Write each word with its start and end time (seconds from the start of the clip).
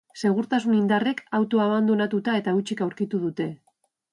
Segurtasun 0.27 0.77
indarrek 0.77 1.21
autoa 1.39 1.67
abandonatuta 1.69 2.39
eta 2.41 2.57
hutsik 2.61 2.85
aurkitu 2.87 3.21
dute. 3.29 3.49